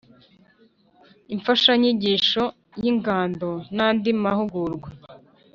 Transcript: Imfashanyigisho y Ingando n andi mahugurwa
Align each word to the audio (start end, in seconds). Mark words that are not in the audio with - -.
Imfashanyigisho 1.33 2.43
y 2.83 2.85
Ingando 2.91 3.51
n 3.75 3.77
andi 3.87 4.09
mahugurwa 4.23 4.89